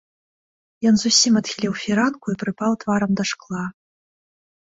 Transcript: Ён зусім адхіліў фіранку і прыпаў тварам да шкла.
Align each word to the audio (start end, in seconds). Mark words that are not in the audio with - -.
Ён 0.91 0.95
зусім 1.01 1.33
адхіліў 1.41 1.73
фіранку 1.83 2.25
і 2.35 2.39
прыпаў 2.43 2.71
тварам 2.85 3.11
да 3.19 3.23
шкла. 3.33 3.61